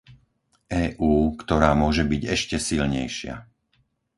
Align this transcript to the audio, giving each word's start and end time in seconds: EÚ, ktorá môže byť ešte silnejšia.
EÚ, 0.83 1.11
ktorá 1.41 1.71
môže 1.81 2.01
byť 2.11 2.21
ešte 2.35 2.57
silnejšia. 2.67 3.35